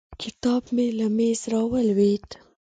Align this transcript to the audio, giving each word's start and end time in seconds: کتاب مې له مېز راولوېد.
کتاب 0.21 0.63
مې 0.75 0.87
له 0.97 1.07
مېز 1.17 1.41
راولوېد. 1.51 2.27